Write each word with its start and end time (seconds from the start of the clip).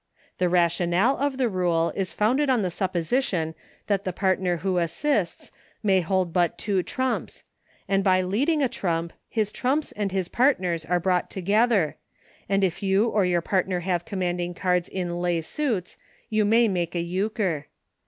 The 0.39 0.49
rationale 0.49 1.15
of 1.17 1.37
the 1.37 1.47
rule 1.47 1.93
is 1.95 2.11
founded 2.11 2.49
on 2.49 2.63
the 2.63 2.71
supposition 2.71 3.53
that 3.85 4.03
the 4.03 4.11
player 4.11 4.57
who 4.57 4.79
assists 4.79 5.51
may 5.83 6.01
hold 6.01 6.33
but 6.33 6.57
two 6.57 6.81
trumps, 6.81 7.43
and 7.87 8.03
by 8.03 8.23
leading 8.23 8.63
a 8.63 8.67
trump, 8.67 9.13
his 9.29 9.51
trumps 9.51 9.91
and 9.91 10.11
his 10.11 10.27
partner's 10.27 10.85
are 10.87 10.99
brought 10.99 11.29
together, 11.29 11.97
and 12.49 12.63
if 12.63 12.81
you 12.81 13.09
or 13.09 13.25
your 13.25 13.41
partner 13.41 13.81
have 13.81 14.03
commanding 14.03 14.55
cards 14.55 14.89
in 14.89 15.21
lay 15.21 15.39
suits 15.39 15.99
you 16.31 16.45
may 16.45 16.67
make 16.67 16.95
a 16.95 17.01
Euchre. 17.01 17.67